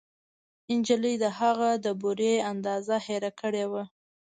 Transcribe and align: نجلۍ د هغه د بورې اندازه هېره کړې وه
نجلۍ 0.79 1.15
د 1.23 1.25
هغه 1.39 1.69
د 1.85 1.87
بورې 2.01 2.33
اندازه 2.51 2.95
هېره 3.07 3.31
کړې 3.39 3.65
وه 3.71 3.83